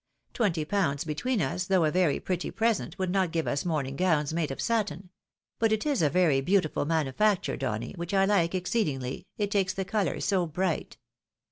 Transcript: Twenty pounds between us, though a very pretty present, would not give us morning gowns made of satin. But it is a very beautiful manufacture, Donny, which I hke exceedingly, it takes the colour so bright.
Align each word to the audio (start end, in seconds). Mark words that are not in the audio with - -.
Twenty 0.33 0.65
pounds 0.65 1.03
between 1.03 1.43
us, 1.43 1.65
though 1.65 1.85
a 1.85 1.91
very 1.91 2.19
pretty 2.19 2.49
present, 2.49 2.97
would 2.97 3.11
not 3.11 3.31
give 3.31 3.45
us 3.47 3.63
morning 3.65 3.95
gowns 3.95 4.33
made 4.33 4.49
of 4.49 4.59
satin. 4.59 5.11
But 5.59 5.71
it 5.71 5.85
is 5.85 6.01
a 6.01 6.09
very 6.09 6.41
beautiful 6.41 6.85
manufacture, 6.85 7.55
Donny, 7.55 7.93
which 7.95 8.11
I 8.11 8.25
hke 8.25 8.55
exceedingly, 8.55 9.27
it 9.37 9.51
takes 9.51 9.73
the 9.73 9.85
colour 9.85 10.19
so 10.19 10.47
bright. 10.47 10.97